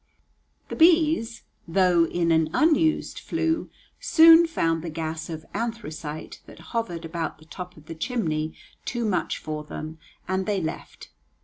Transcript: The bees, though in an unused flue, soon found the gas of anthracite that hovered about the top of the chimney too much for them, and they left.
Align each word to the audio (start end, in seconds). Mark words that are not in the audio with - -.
The 0.69 0.75
bees, 0.75 1.43
though 1.67 2.07
in 2.07 2.31
an 2.31 2.49
unused 2.55 3.19
flue, 3.19 3.69
soon 3.99 4.47
found 4.47 4.83
the 4.83 4.89
gas 4.89 5.29
of 5.29 5.45
anthracite 5.53 6.41
that 6.47 6.57
hovered 6.73 7.05
about 7.05 7.37
the 7.37 7.45
top 7.45 7.77
of 7.77 7.85
the 7.85 7.93
chimney 7.93 8.55
too 8.83 9.05
much 9.05 9.37
for 9.37 9.63
them, 9.63 9.99
and 10.27 10.47
they 10.47 10.59
left. 10.59 11.09